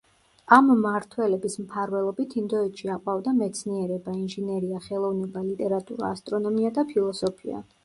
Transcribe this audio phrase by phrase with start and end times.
[0.55, 7.65] ამ მმართველების მფარველობით ინდოეთში აყვავდა მეცნიერება, ინჟინერია, ხელოვნება, ლიტერატურა, ასტრონომია და ფილოსოფია.